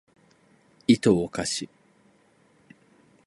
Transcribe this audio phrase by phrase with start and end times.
[0.87, 1.69] いとをかし